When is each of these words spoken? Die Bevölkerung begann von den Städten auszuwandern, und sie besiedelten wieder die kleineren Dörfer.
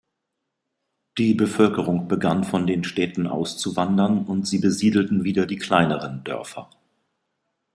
Die 1.19 1.35
Bevölkerung 1.35 2.07
begann 2.07 2.43
von 2.43 2.65
den 2.65 2.83
Städten 2.83 3.27
auszuwandern, 3.27 4.25
und 4.25 4.47
sie 4.47 4.57
besiedelten 4.57 5.23
wieder 5.25 5.45
die 5.45 5.57
kleineren 5.57 6.23
Dörfer. 6.23 6.71